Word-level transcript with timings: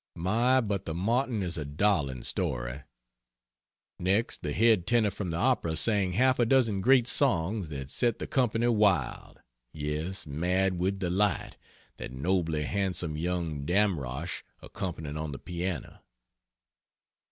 My, 0.15 0.61
but 0.61 0.85
the 0.85 0.95
Martin 0.95 1.43
is 1.43 1.59
a 1.59 1.63
darling 1.63 2.23
story! 2.23 2.81
Next, 3.99 4.41
the 4.41 4.51
head 4.51 4.87
tenor 4.87 5.11
from 5.11 5.29
the 5.29 5.37
Opera 5.37 5.77
sang 5.77 6.13
half 6.13 6.39
a 6.39 6.45
dozen 6.47 6.81
great 6.81 7.07
songs 7.07 7.69
that 7.69 7.91
set 7.91 8.17
the 8.17 8.25
company 8.25 8.65
wild, 8.67 9.41
yes, 9.71 10.25
mad 10.25 10.79
with 10.79 10.97
delight, 10.97 11.55
that 11.97 12.11
nobly 12.11 12.63
handsome 12.63 13.15
young 13.15 13.63
Damrosch 13.63 14.41
accompanying 14.59 15.17
on 15.17 15.33
the 15.33 15.37
piano. 15.37 16.01